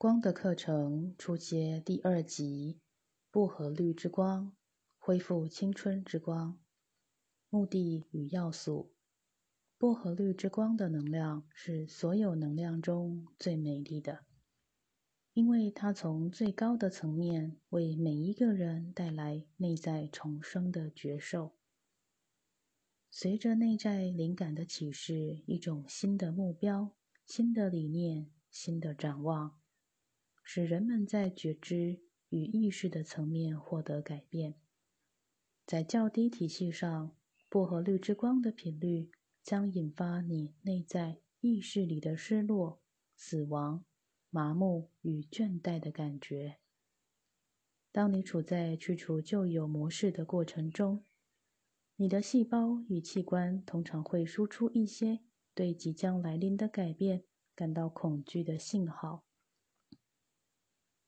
[0.00, 2.80] 光的课程初阶第二集：
[3.30, 4.56] 薄荷绿之光，
[4.96, 6.58] 恢复青春之光。
[7.50, 8.94] 目的与要素：
[9.76, 14.24] 薄荷绿之光的能量是所有能量中最美丽的，
[15.34, 21.52] 因为它从最高的层面为每一个人带来内在重生的觉受。
[23.10, 26.96] 随着内在灵感的启示，一种新的目标、
[27.26, 29.59] 新的理念、新的展望，
[30.52, 32.00] 使人们在觉知
[32.30, 34.56] 与意识的层面获得改变。
[35.64, 37.16] 在较低体系上，
[37.48, 39.12] 薄荷绿之光的频率
[39.44, 42.82] 将引发你内在意识里的失落、
[43.14, 43.84] 死亡、
[44.28, 46.58] 麻木与倦怠的感觉。
[47.92, 51.04] 当你处在去除旧有模式的过程中，
[51.94, 55.20] 你的细胞与器官通常会输出一些
[55.54, 57.22] 对即将来临的改变
[57.54, 59.24] 感到恐惧的信号。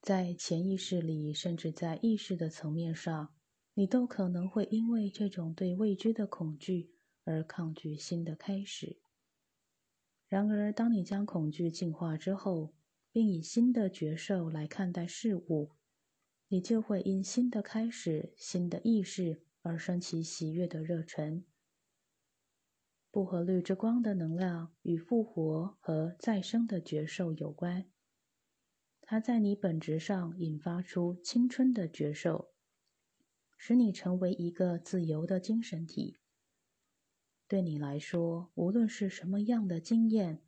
[0.03, 3.33] 在潜意识里，甚至在意识的层面上，
[3.73, 6.93] 你都可能会因为这种对未知的恐惧
[7.25, 9.01] 而抗拒新的开始。
[10.29, 12.75] 然而，当你将恐惧净化之后，
[13.11, 15.71] 并以新的觉受来看待事物，
[16.49, 19.47] 你就会因新的开始、新的意识。
[19.65, 21.45] 而升起喜悦的热忱。
[23.13, 27.92] 薄荷绿之光的能量与复活和再生的觉受有关。
[29.13, 32.55] 它在你本质上引发出青春的觉受，
[33.59, 36.17] 使你成为一个自由的精神体。
[37.47, 40.41] 对你来说，无论是什么样的经验，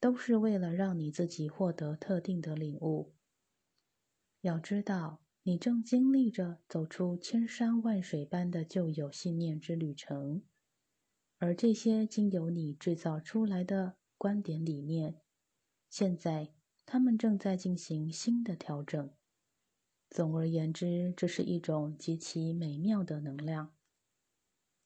[0.00, 3.12] 都是为了让你自己获得特定的领悟。
[4.40, 5.20] 要知道。
[5.42, 10.42] 你正经历着走出千山万水般的旧有信念之旅程，
[11.36, 15.20] 而这些经由你制造出来的观点理念，
[15.90, 16.54] 现在
[16.90, 19.10] 他们正在进行新的调整。
[20.08, 23.74] 总而言之，这是一种极其美妙的能量，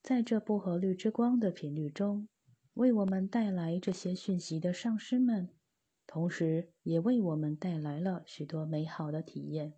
[0.03, 2.26] 在这薄荷绿之光的频率中，
[2.75, 5.50] 为我们带来这些讯息的上师们，
[6.04, 9.75] 同时也为我们带来了许多美好的体验。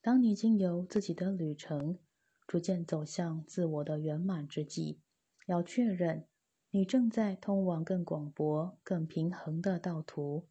[0.00, 1.98] 当你经由自己的旅程，
[2.46, 5.00] 逐渐走向自我的圆满之际，
[5.46, 6.28] 要确认
[6.70, 10.46] 你正在通往更广博、更平衡的道途。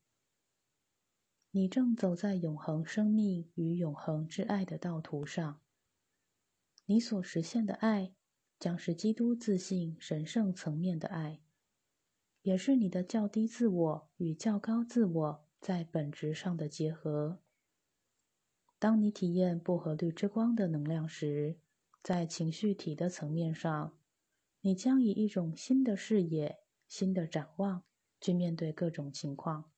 [1.54, 5.60] 你正走在永恒生命与永恒之爱的道途上。
[6.86, 8.14] 你所实现的爱，
[8.58, 11.42] 将是基督自信神圣层面的爱，
[12.42, 17.40] 也是你的较低自我与较高自我在本质上的结合。
[18.80, 21.60] 当你体验薄荷绿之光的能量时，
[22.02, 23.98] 在情绪体的层面上，
[24.62, 27.84] 你将以一种新的视野、新的展望
[28.22, 29.71] 去面对各种情况。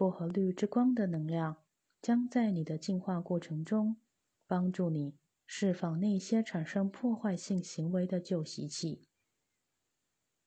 [0.00, 1.58] 薄荷绿之光的能量
[2.00, 3.98] 将在你的进化过程中
[4.46, 9.04] 帮助你释放那些产生破坏性行为的旧习气。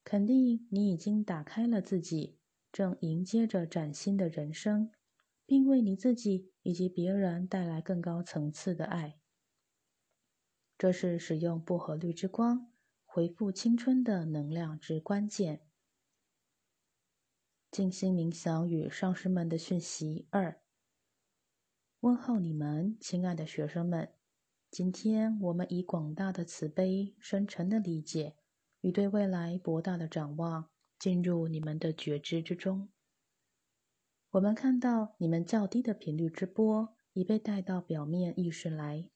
[0.03, 2.39] 肯定你已经打开了自己，
[2.71, 4.89] 正迎接着崭新的人生。
[5.45, 9.19] 并为你自己以及别人带来更高层次的爱。
[10.79, 12.71] 这是使用薄荷绿之光
[13.05, 15.61] 回复青春的能量之关键。
[17.73, 20.61] 静心冥想与上师们的讯息二：
[22.01, 24.13] 问候你们，亲爱的学生们。
[24.69, 28.35] 今天我们以广大的慈悲、深沉的理解
[28.81, 30.69] 与对未来博大的展望，
[30.99, 32.89] 进入你们的觉知之中。
[34.29, 39.09] 我们看到你们较低的频率之波已被带到表面意识来。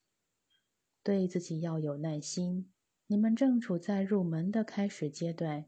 [1.03, 2.71] 对自己要有耐心。
[3.05, 5.65] 你们正处在入门的开始阶段。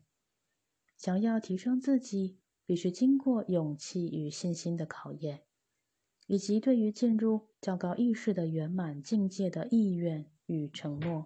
[0.98, 5.42] 想要提升自己，必须经过勇气与信心的考验，
[6.28, 11.26] 以及对于进入较高意识的圆满境界的意愿与承诺。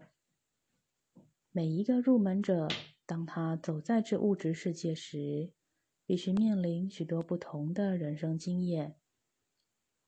[1.51, 2.69] 每一个入门者，
[3.05, 5.51] 当他走在这物质世界时，
[6.05, 8.95] 必须面临许多不同的人生经验，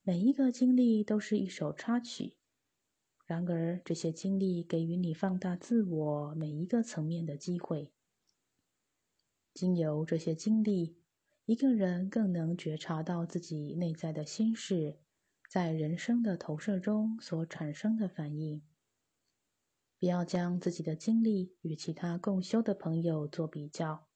[0.04, 2.38] 每一个经历都是一首插曲。
[3.26, 7.92] 然而，这些经历给予你放大自我每一个层面的机会。
[9.54, 10.96] 经由这些经历，
[11.46, 14.98] 一个人更能觉察到自己内在的心事，
[15.48, 18.64] 在人生的投射中所产生的反应。
[20.00, 24.08] 不要将自己的经历与其他共修的朋友做比较。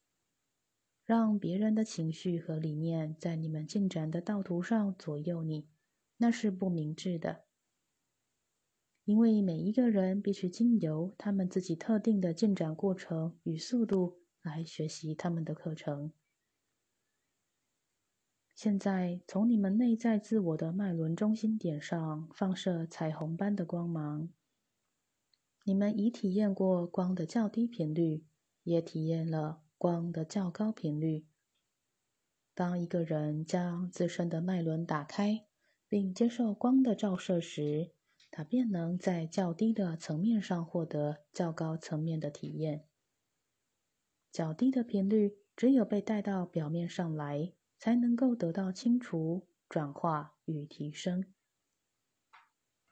[1.06, 5.68] 让别人的情绪和理念在你们进展的道途上左右你，
[6.18, 7.46] 那是不明智的。
[9.06, 16.12] 因为每一个人必须经由他们自己特定的进展过程与速度来学习他们的课程。
[18.62, 24.28] 现在，从你们内在自我的脉轮中心点上放射彩虹般的光芒。
[25.64, 28.26] 你们已体验过光的较低频率，
[28.64, 31.26] 也体验了光的较高频率。
[32.54, 35.46] 当一个人将自身的脉轮打开，
[35.88, 37.94] 并接受光的照射时，
[38.30, 42.84] 他便能在较低的层面上获得较高层面的体验。
[44.34, 47.54] 较低的频率只有被带到表面上来。
[47.80, 51.24] 才能够得到清除、转化与提升。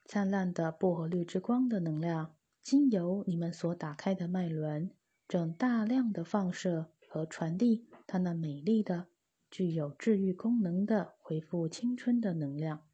[0.05, 4.89] 灿烂的薄荷绿之光的能量，经由你们所打开的脉轮，
[5.27, 9.07] 正大量的放射和传递它那美丽的、
[9.51, 12.87] 具有治愈功能的恢复青春的能量。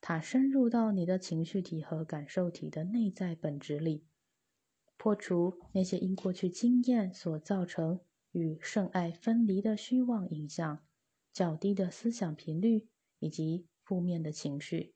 [0.00, 4.06] 它深入到你的情绪体和感受体的内在本质里，
[4.96, 8.00] 破除那些因过去经验所造成。
[8.32, 10.84] 与圣爱分离的虚妄影像、
[11.32, 12.88] 较低的思想频率
[13.18, 14.94] 以及负面的情绪，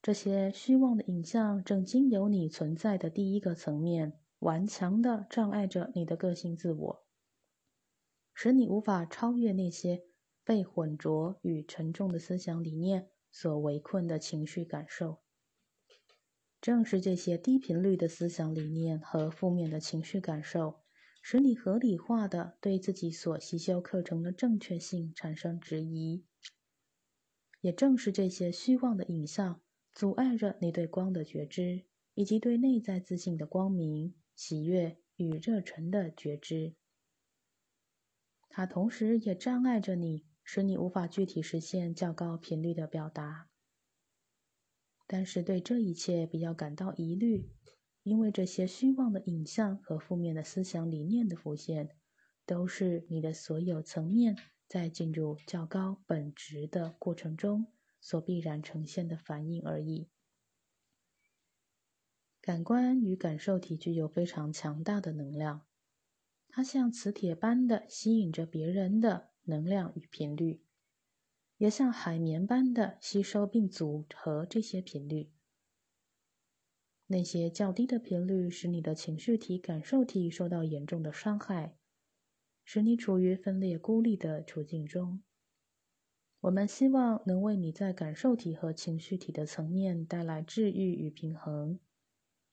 [0.00, 7.04] 这些虚妄的影像正经由你存在的第一个层面顽强的障碍着你的个性自我，
[8.32, 10.04] 使你无法超越那些
[10.44, 15.22] 被混浊与沉重的思想理念所围困的情绪感受。
[16.60, 20.83] 正是这些低频率的思想理念和负面的情绪感受。
[21.26, 26.22] 使你合理化的对自己所习修课程的正确性产生质疑，
[27.62, 36.74] 也正是这些虚妄的影像阻碍着你对光的觉知，以及对内在自信的光明、喜悦与热忱的觉知。
[38.50, 43.48] 它同时也障碍着你，使你无法具体实现较高频率的表达。
[45.06, 47.48] 但是对这一切比较感到疑虑。
[48.04, 51.96] 因为这些虚妄的影像和负面的思想理念的浮现，
[52.46, 54.36] 都是你的所有层面
[54.68, 60.10] 在进入较高本质的过程中所必然呈现的反应而已。
[62.42, 65.62] 感官与感受体具有非常强大的能量，
[66.46, 70.62] 它像磁铁般的吸引着别人的能量与频率，
[71.56, 75.33] 也像海绵般的吸收并组合这些频率。
[77.06, 81.76] 那些较低的频率使你的情绪体、感受体受到严重的伤害，
[82.64, 85.22] 使你处于分裂孤立的处境中。
[86.40, 91.78] 我们希望能为你在感受体和情绪体的层面带来治愈与平衡，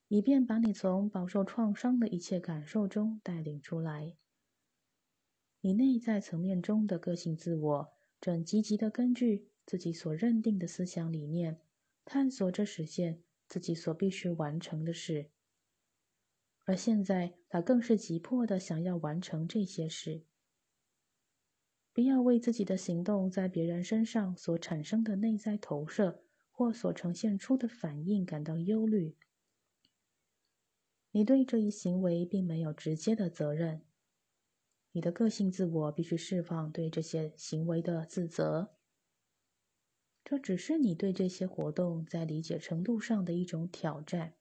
[0.10, 4.16] 以便把你从饱受创伤的一切感受中带领出来。
[5.62, 11.60] 你内在层面中的个性自我正积极地根据自己所认定的思想理念，
[12.04, 13.22] 探索着实现。
[13.52, 15.30] 自己所必须完成的事，
[16.64, 20.24] 而现在他更是急迫的想要完成这些事。
[21.92, 29.18] 不要为自己的行动在别人身上所产生的内在投射或所呈现出的反应感到忧虑。
[31.12, 33.82] 你对这一行为并没有直接的责任。
[34.94, 38.78] 你的个性自我必须释放对这些行为的自责。
[40.32, 44.36] 这只是你对这些活动在理解程度上的一种挑战，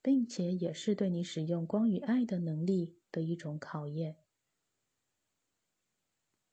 [0.00, 4.18] 并且也是对你使用光与爱的能力的一种考验。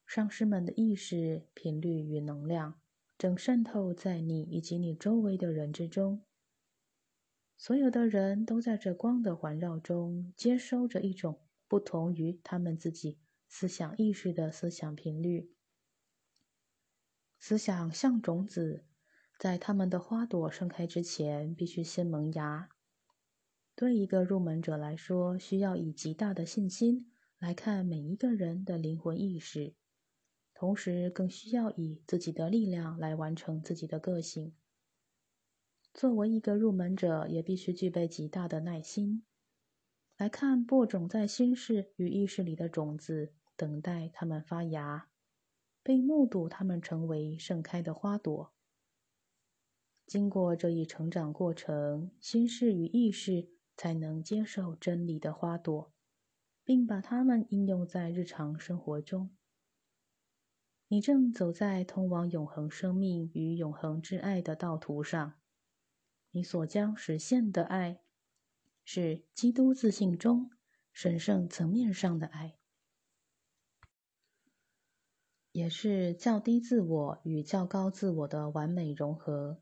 [0.03, 2.81] 上师们的意识频率与能量
[3.19, 6.25] 正渗透在你以及你周围的人之中。
[7.55, 15.53] 所有的人都在这光的环绕中接收着一种不同于他们自己思想意识的思想频率。
[17.43, 18.85] 思想像种子，
[19.39, 22.69] 在它们的花朵盛开之前，必须先萌芽。
[23.73, 29.73] 对一个入门者来说，需要以极大的信心来看每一个人的灵魂意识，
[30.53, 34.53] 同时更需要以自己的力量来完成自己的个性。
[35.95, 39.25] 作为一个入门者，也必须具备极大的耐心，
[40.15, 45.07] 来看播种在心事与意识里的种子，等待它们发芽。
[45.83, 48.53] 被目睹它们成为盛开的花朵。
[50.05, 55.93] 经过这一成长过程，心事与意识才能接受真理的花朵，
[56.63, 59.35] 并把它们应用在日常生活中。
[60.89, 65.35] 你正走在通往永恒生命与永恒之爱的道途上。
[66.31, 68.01] 你所将实现的爱，
[68.83, 70.51] 是基督自信中
[70.91, 72.57] 神圣层面上的爱。
[75.51, 79.61] 也是较低自我与较高自我的完美融合。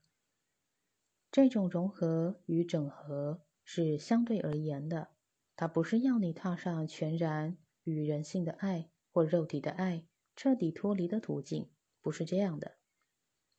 [1.31, 5.09] 这种融合与整合是相对而言的，
[5.55, 10.05] 它不是要你踏上全然与人性的爱或肉体的爱
[10.35, 11.69] 彻底脱离的途径，
[12.01, 12.77] 不是这样的。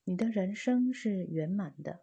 [0.04, 2.00] 你的人生是圆满的。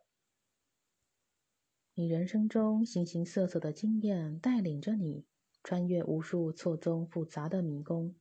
[1.94, 5.26] 你人生中形形色色的经验带领着你
[5.64, 8.16] 穿越无数错综复杂的迷宫。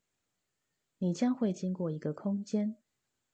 [0.99, 2.76] 你将会经过一个空间，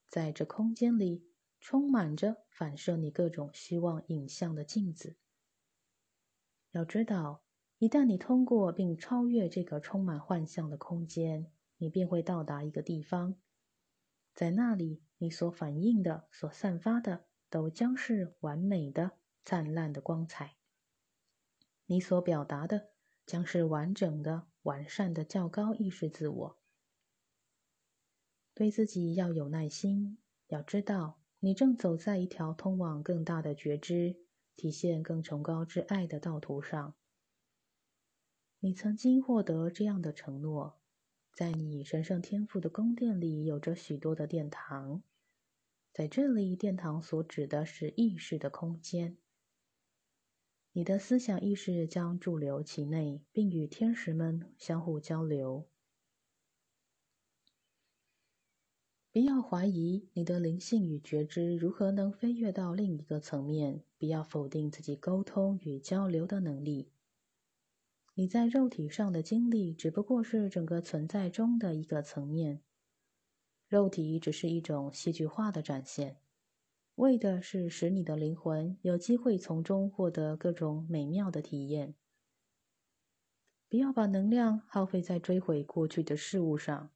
[0.08, 1.26] 在这空间里
[1.60, 5.16] 充满着反射你各种希望影像的镜子。
[6.72, 7.42] 要知道，
[7.78, 13.36] 一旦你通过并超越这个充满幻象的空间，你便会到达一个地方，
[14.34, 19.12] 在那里，你所反映的、所散发的，都将是完美的。
[19.44, 20.54] 灿烂的光彩，
[21.86, 22.90] 你所表达的
[23.26, 26.61] 将是完整的、完善的较高意识自我。
[28.54, 30.18] 对自己要有耐心，
[30.48, 34.16] 要知道你正走在一条通往更大的觉知、
[34.54, 36.94] 体现更崇高之爱的道途上。
[38.60, 40.78] 你曾经获得这样的承诺：
[41.34, 45.02] 在你神圣天赋的宫殿里，有着许多的殿堂，
[45.92, 49.16] 在这里，殿堂所指的是意识的空间。
[50.74, 55.68] 你的思想意识将驻留其内，并与天使们相互交流。
[59.12, 66.90] 不要怀疑你的灵性与觉知如何能飞跃到另一个层面，不要否定自己沟通与交流的能力。
[68.14, 72.62] 你在肉体上的经历只不过是整个存在中的一个层面，
[73.68, 76.16] 肉体只是一种戏剧化的展现。
[76.94, 81.94] 为的是使你的灵魂有机会从中获得各种美妙的体验。
[83.68, 86.90] 不要把能量耗费在追悔过去的事物上。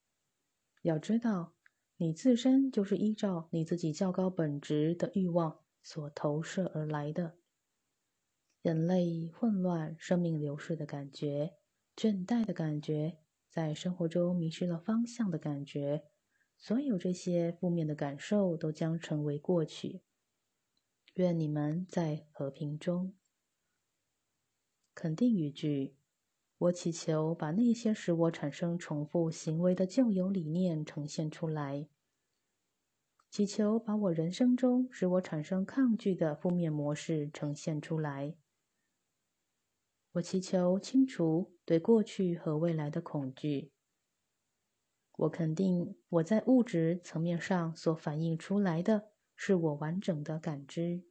[0.82, 1.55] 要知道，
[1.98, 7.38] 你自身就是依照你自己较高本质的欲望所投射而来的。
[8.62, 11.54] 人类混乱、生命流逝的感觉、
[11.96, 16.04] 倦怠的感觉、在生活中迷失了方向的感觉。
[16.58, 20.02] 所有这些负面的感受都将成为过去。
[21.14, 23.14] 愿你们在和平中。
[24.94, 25.96] 肯定语句：
[26.58, 31.88] 我祈求把那些使我产生重复行为的旧有理念呈现出来。
[33.30, 38.36] 祈求把我人生中使我产生抗拒的负面模式呈现出来。
[40.12, 43.72] 我祈求清除对过去和未来的恐惧。
[45.18, 51.04] 我肯定，我在物质层面上所反映出来的是我完整的感知。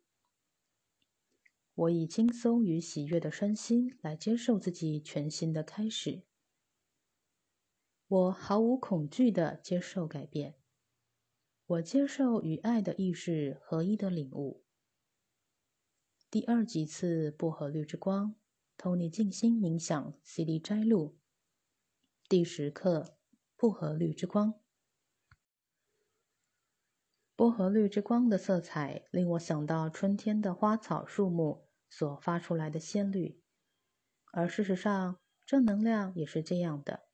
[1.75, 6.23] 我以轻松与喜悦的身心来接受自己全新的开始。
[8.07, 10.55] 我毫无恐惧的接受改变。
[11.67, 14.63] 我接受与爱的意识合一的领悟。
[16.29, 18.35] 第二几次薄荷绿之光
[18.77, 21.17] ，Tony 静心冥想 CD 摘录，
[22.29, 23.17] 第十课。
[23.57, 24.59] 薄荷绿之光，
[27.35, 31.64] 薄荷绿之光的色彩令我想到春天的花草树木
[31.97, 33.41] 所发出来的鲜绿，
[34.33, 37.05] 而事实上，正能量也是这样的。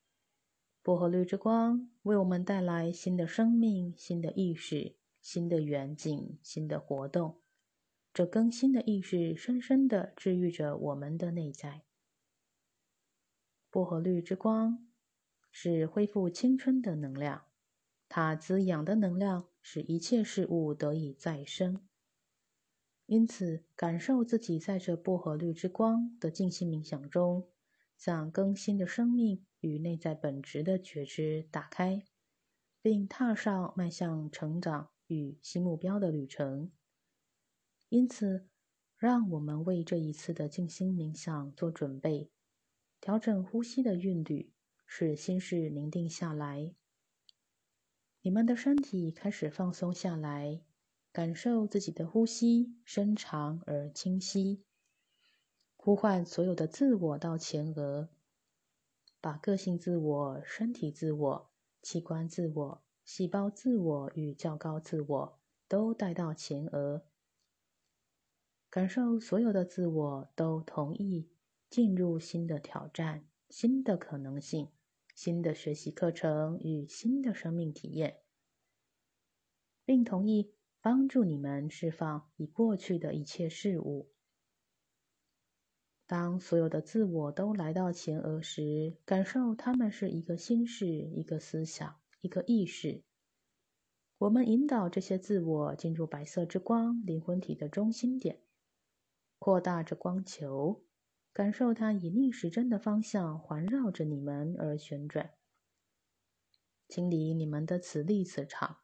[0.81, 7.43] 薄荷绿之光为我们带来新的生命、新的意识、新的远景、新的活动。
[8.11, 11.83] 这更新的意识深深的治愈着我们的内在。
[13.69, 14.87] 薄荷绿之光。
[15.53, 17.43] 是恢复青春的能量，
[18.07, 21.85] 它滋养的能量使一切事物得以再生。
[23.11, 27.45] 因此，感受自己在这薄荷绿之光的静心冥想中，
[27.97, 32.05] 向更新的生命与内在本质的觉知打开，
[32.81, 36.71] 并踏上迈向成长与新目标的旅程。
[37.89, 38.47] 因此，
[38.95, 42.31] 让我们为这一次的静心冥想做准备，
[43.01, 44.53] 调整呼吸的韵律。
[44.85, 46.73] 使心事宁定下来，
[48.21, 50.61] 你们的身体开始放松下来，
[51.11, 54.63] 感受自己的呼吸深长而清晰。
[55.75, 58.09] 呼唤所有的自我到前额，
[59.19, 61.51] 把个性自我、身体自我、
[61.81, 67.03] 器官自我、细胞自我与较高自我都带到前额，
[68.69, 71.29] 感受所有的自我都同意
[71.69, 74.69] 进入新的挑战、新的可能性。
[75.13, 78.21] 新的学习课程与新的生命体验，
[79.85, 84.11] 并同意帮助你们释放已过去的一切事物。
[86.07, 93.03] 当所有的自我都来到前额时，感受他们是一个心事、一个思想、一个意识。
[94.17, 98.41] 我们引导这些自我进入白色之光灵魂体的中心点，
[99.39, 100.83] 扩大着光球。
[101.33, 105.31] 感受它以逆时针的方向环绕着你们而旋转。
[106.89, 108.79] 清理你们的磁力磁场，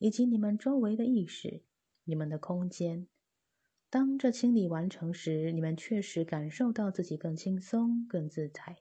[0.00, 1.62] 以及你们周围的意识、
[2.04, 3.06] 你们的空间。
[3.90, 8.78] 当这清理完成时，你们确实感受到自己更轻松、更自在。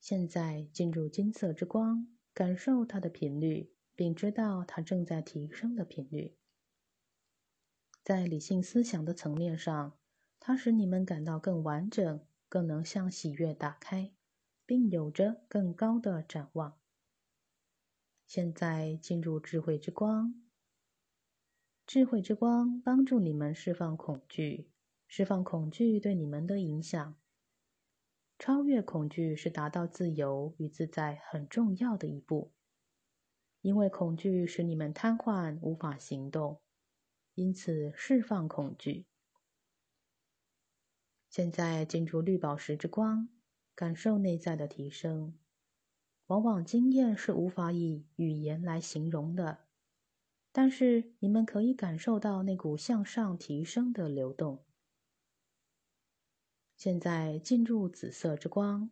[0.00, 6.36] 现在进入金色之光，感受它的频率，并知道它正在提升的频率。
[8.02, 9.96] 在理性思想的层面上，
[10.40, 14.12] 它使你们感到更完整，更能向喜悦打开，
[14.66, 16.81] 并有着更高的展望。
[18.34, 20.42] 现在进入智慧之光，
[21.84, 24.70] 智慧之光帮助你们释放恐惧，
[25.06, 27.14] 释放恐惧对你们的影响。
[28.38, 32.54] 超越恐惧是达到自由与自在很重要的一步，
[33.60, 36.62] 因为恐惧使你们瘫痪，无法行动。
[37.34, 39.04] 因此，释放恐惧。
[41.28, 43.28] 现在进入绿宝石之光，
[43.74, 45.36] 感受内在的提升。
[46.32, 49.66] 往往经验是无法以语言来形容的，
[50.50, 54.64] 但是你们可以感受到那股向上提升的流动。
[56.74, 58.90] 现在进入紫色之光，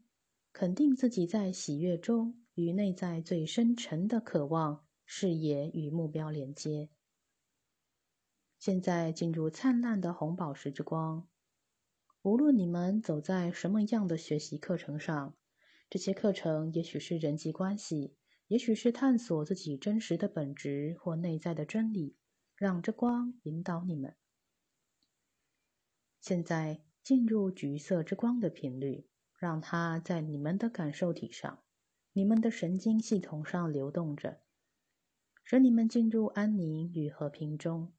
[0.52, 6.90] 肯定自己在喜悦中与内在最深沉的渴望、视野与目标连接。
[8.58, 11.26] 现在进入灿烂的红宝石之光。
[12.20, 15.34] 无论你们走在什么样的学习课程上，
[15.90, 18.14] 这些课程也许是人际关系，
[18.46, 22.16] 也许是探索自己真实的本质或内在的真理，
[22.54, 24.14] 让这光引导你们。
[26.20, 31.58] 现在进入橘色之光的频率，让它在你们的感受体上、
[32.12, 34.42] 你们的神经系统上流动着，
[35.42, 37.92] 使你们进入安宁与和平中。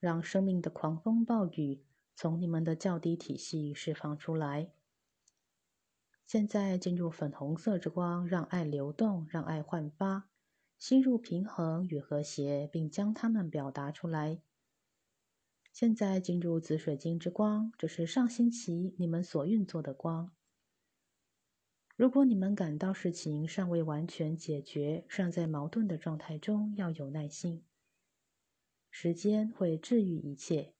[0.00, 1.84] 让生命的狂风暴雨
[2.16, 4.72] 从你们的较低体系释放出来。
[6.30, 10.30] 现在进入粉红色之光，让爱流动，让爱焕发，
[10.78, 14.40] 吸入平衡与和谐，并将它们表达出来。
[15.72, 20.30] 现在进入紫水晶之光，这是上星期你们所运作的光。
[21.96, 27.64] 如果你们感到事情尚未完全解决，尚在矛盾的状态中，要有耐心。
[28.88, 30.74] 时间会治愈一切，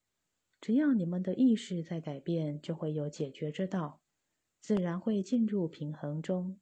[0.60, 3.99] 只要你们的意识在改变，就会有解决之道，
[4.60, 6.60] 自然会进入平衡中。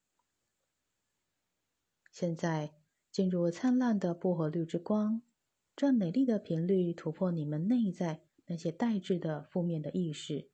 [2.10, 2.74] 现在
[3.12, 5.22] 进入灿烂的薄荷绿之光，
[5.76, 10.50] 这美丽的频率突破你们内在那些代滞的负面的意识，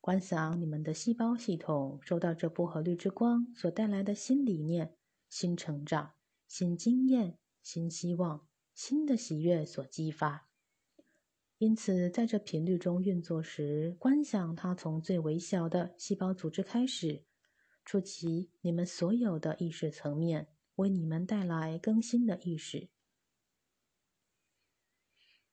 [0.00, 4.96] 观想你们的细胞系统受到这薄荷绿之光所带来的新理念、
[5.28, 6.12] 新成长、
[6.46, 8.46] 新经验、新希望。
[8.74, 10.48] 新的喜悦所激发，
[11.62, 17.22] 因此在这频率中运作时，观想它从最微小的细胞组织开始，
[17.84, 22.88] 触及你们所有的意识层面，为你们带来更新的意识，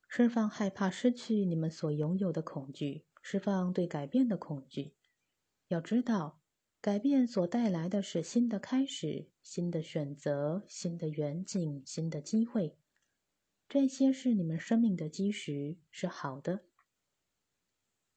[0.08, 4.96] 释放害怕失去你们所拥有的恐惧，释放对改变的恐惧。
[5.68, 6.40] 要知道，
[6.80, 12.76] 改变所带来的是新的开始、新的选择、新的远景、新的机会。
[13.70, 16.64] 这些是你们生命的基石，是好的。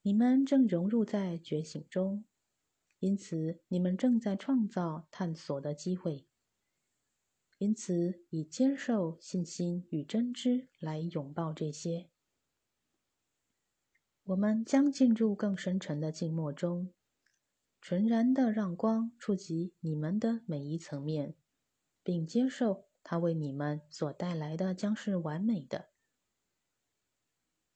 [0.01, 2.25] 你们正融入在觉醒中，
[2.97, 6.25] 因此你们正在创造探索的机会。
[7.59, 12.09] 因此，以接受、信心与真知来拥抱这些。
[14.23, 16.91] 我们将进入更深沉的静默中，
[17.79, 21.35] 纯然的让光触及你们的每一层面，
[22.01, 22.87] 并接受。
[23.03, 25.89] 他为你们所带来的将是完美的。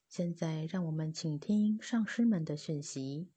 [0.08, 3.30] 现在，让我们请听上师们的讯息。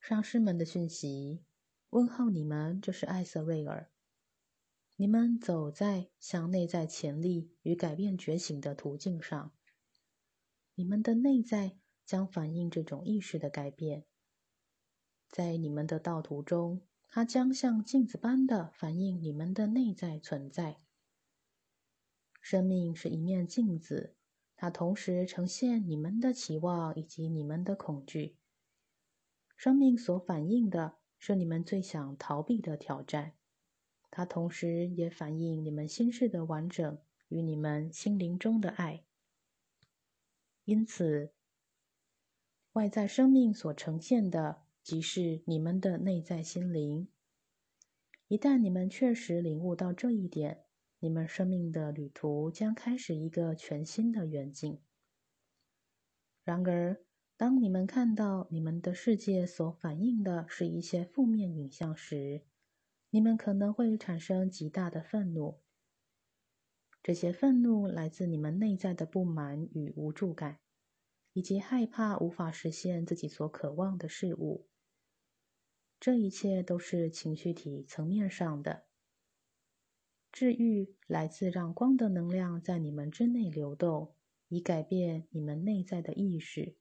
[0.00, 1.44] 上师们的讯息，
[1.90, 3.90] 问候你们，这是艾瑟瑞尔。
[4.96, 9.52] 你们走在向内在潜力与改变觉醒的途径上，
[10.74, 14.06] 你们的内在将反映这种意识的改变，
[15.28, 16.86] 在你们的道途中。
[17.16, 20.78] 它将像镜子般的反映你们的内在存在。
[22.40, 24.16] 生命是一面镜子，
[24.56, 28.36] 它同时呈现你们的期望以及你们的恐惧。
[29.56, 33.34] 生命所反映的是你们最想逃避的挑战，
[34.10, 36.98] 它同时也反映你们心事的完整
[37.28, 39.04] 与你们心灵中的爱。
[40.64, 41.32] 因此，
[42.72, 44.63] 外在生命所呈现的。
[44.84, 47.08] 即是你们的内在心灵。
[48.28, 50.66] 一旦你们确实领悟到这一点，
[50.98, 54.78] 你们生命的旅途将开始一个全新的远景。
[56.44, 57.02] 然而，
[57.38, 62.42] 当你们看到你们的世界所反映的是一些负面影像时，
[63.08, 65.60] 你们可能会产生极大的愤怒。
[67.02, 70.58] 这些愤怒来自你们内在的不满与无助感，
[71.32, 74.66] 以及害怕无法实现自己所渴望的事物。
[76.04, 78.84] 这一切都是情绪体层面上的。
[80.30, 84.14] 治愈来自让光的能量在你们之内流动，
[84.48, 86.76] 以改变你们内在的意识。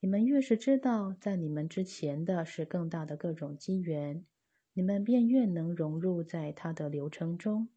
[0.00, 4.26] 你们越是知道在你们之前的是更大的各种机缘，
[4.74, 7.70] 你们便越能融入在它的流程中，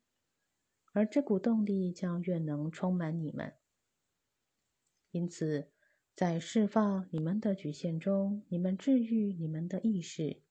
[0.91, 3.53] 而这股动力将越能充满你们。
[5.12, 5.71] 因此，
[6.15, 10.43] 在释放你们的局限中，你们治愈你们的意识。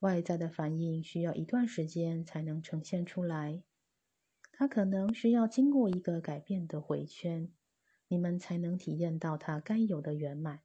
[0.00, 3.62] 外在的反应需要一段时间才能呈现出来，
[4.52, 7.50] 它可能需要经过一个改变的回圈，
[8.08, 10.60] 你们才能体验到它该有的圆满。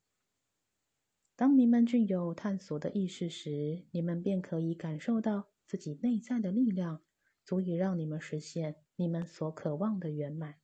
[1.37, 7.01] 当你们具有探索的意识时，你们便可以感受到自己内在的力量，
[7.45, 10.60] 足以让你们实现你们所渴望的圆满。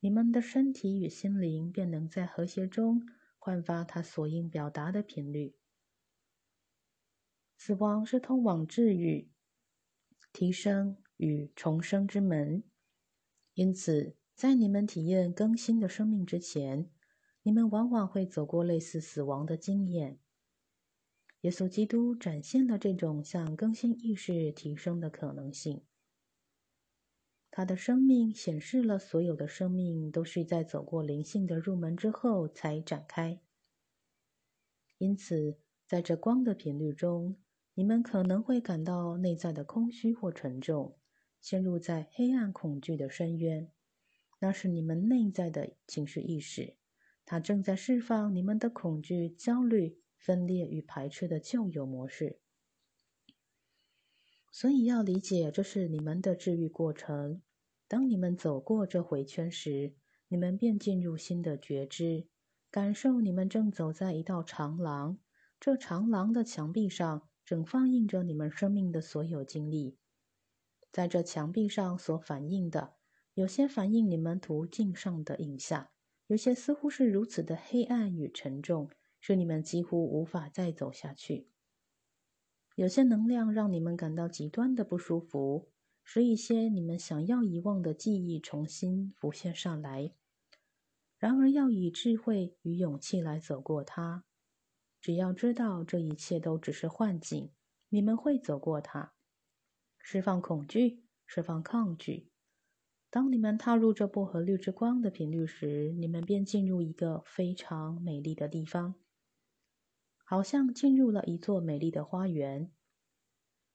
[0.00, 3.06] 你们的身体与心灵便能在和谐中
[3.38, 5.54] 焕发它所应表达的频率。
[7.56, 9.30] 死亡是通往治愈、
[10.32, 12.62] 提升与重生之门，
[13.54, 16.90] 因此，在你们体验更新的生命之前。
[17.44, 20.18] 你们往往会走过类似死亡的经验。
[21.42, 25.82] 耶稣基督展现了这种向更新意识提升的可能性。
[27.50, 33.40] 他的生命显示了所有的生命都是在走过灵性的入门之后才展开。
[34.98, 37.36] 因此，在这光的频率中，
[37.74, 40.96] 你们可能会感到内在的空虚或沉重，
[41.40, 43.70] 陷入在黑暗恐惧的深渊。
[44.40, 46.76] 那是你们内在的情绪意识。
[47.24, 52.38] 它正在释放你们的恐惧、焦虑、分裂与排斥的旧有模式，
[54.50, 57.42] 所以要理解这是你们的治愈过程。
[57.86, 59.94] 当你们走过这回圈时，
[60.28, 62.26] 你们便进入新的觉知，
[62.70, 65.18] 感受你们正走在一道长廊。
[65.60, 69.96] 这长廊的墙壁上正放映着你们生命的所有经历，
[70.92, 72.94] 在这墙壁上所反映的，
[73.34, 75.88] 有些反映你们途径上的影像。
[76.26, 81.48] 有些似乎是如此的黑暗与沉重，使你们几乎无法再走下去。
[82.78, 85.68] 有些能量让你们感到极端的不舒服，
[86.04, 90.12] 使一些你们想要遗忘的记忆重新浮现上来。
[91.18, 94.22] 然而，要以智慧与勇气来走过它。
[95.00, 97.50] 只要知道这一切都只是幻境，
[97.88, 99.12] 你们会走过它，
[99.98, 102.30] 释放恐惧，释放抗拒。
[103.10, 108.94] 当你们踏入这薄荷绿之光的频率时，你们便进入一个非常美丽的地方，
[110.30, 112.70] 好像进入了一座美丽的花园。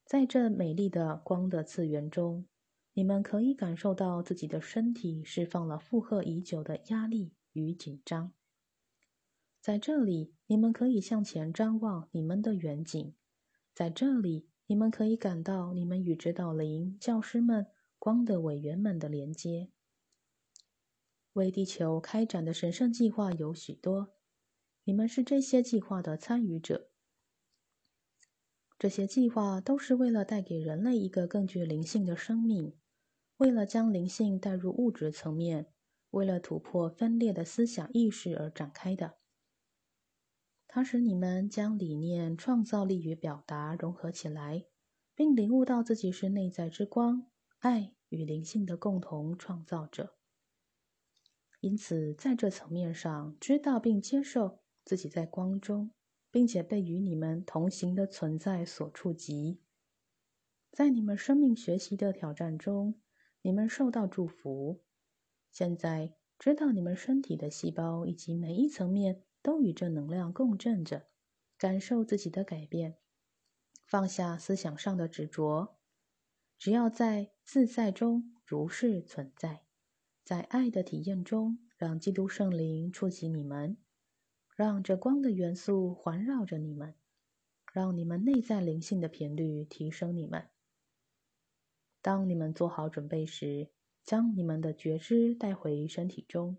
[0.05, 2.45] 在这美丽的光的次元中，
[2.93, 8.31] 你们可以感受到自己的身体释放了负荷已久的压力与紧张。
[9.59, 13.15] 在这里，你们可以向前张望你们的远景。
[13.73, 17.65] 在这里，你们可以感到你们与指导灵、教师们。
[17.97, 19.71] 光的委员们的连接，
[21.31, 24.13] 为地球开展的神圣计划有许多，
[24.85, 26.89] 你们是这些计划的参与者。
[28.77, 32.77] 这些计划都是为了带给人类一个更具灵性的生命，
[33.37, 35.67] 为了将灵性带入物质层面，
[36.09, 39.15] 为了突破分裂的思想意识而展开的。
[40.67, 44.65] 它使你们将理念、创造力与表达融合起来，
[45.15, 47.29] 并领悟到自己是内在之光。
[47.59, 50.17] 爱与灵性的共同创造者，
[51.61, 55.91] 因此在这层面上，知道并接受自己在光中，
[56.31, 59.59] 并且被与你们同行的存在所触及。
[60.71, 62.99] 在你们生命学习的挑战中，
[63.41, 64.83] 你们受到祝福。
[65.51, 71.07] 现在知道你们身体的细胞以及每一层面都与这能量共振着，
[71.57, 72.97] 感受自己的改变，
[73.85, 75.77] 放下思想上的执着。
[76.57, 79.65] 只要在自在中如是存在，
[80.23, 83.77] 在爱的体验中，让基督圣灵触及你们，
[84.55, 86.95] 让这光的元素环绕着你们，
[87.71, 90.49] 让你们内在灵性的频率提升你们。
[92.01, 93.69] 当你们做好准备时，
[94.03, 96.57] 将你们的觉知带回身体中。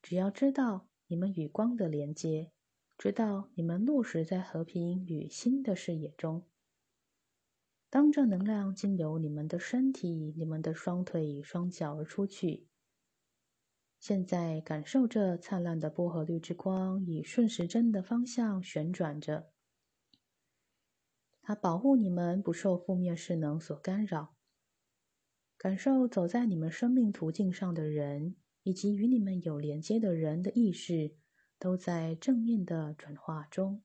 [0.00, 2.52] 只要知道你们与光的连接，
[2.96, 6.44] 知道你们落实在和平与新的视野中。
[7.90, 12.68] 当这能量经由你们的身体、你们的双腿、双脚而出去，
[13.98, 19.50] 现在感受这灿烂的薄荷绿之光以顺时针的方向旋转着，
[21.42, 24.36] 它保护你们不受负面势能所干扰。
[25.56, 31.16] 感受走在你们生命途径上的人，以及与你们有连接的人的意识，
[31.58, 33.82] 都在正面的转化中。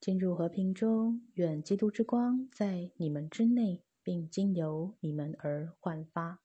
[0.00, 6.40] 进入和平中，愿基督之光在你们之内，并经由你们而焕发。